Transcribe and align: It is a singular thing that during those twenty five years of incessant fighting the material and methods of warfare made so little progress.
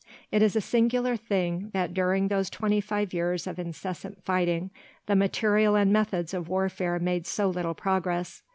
It 0.31 0.41
is 0.41 0.55
a 0.55 0.61
singular 0.61 1.15
thing 1.15 1.69
that 1.73 1.93
during 1.93 2.27
those 2.27 2.49
twenty 2.49 2.81
five 2.81 3.13
years 3.13 3.45
of 3.45 3.59
incessant 3.59 4.23
fighting 4.23 4.71
the 5.05 5.15
material 5.15 5.75
and 5.75 5.93
methods 5.93 6.33
of 6.33 6.49
warfare 6.49 6.97
made 6.97 7.27
so 7.27 7.47
little 7.47 7.75
progress. 7.75 8.41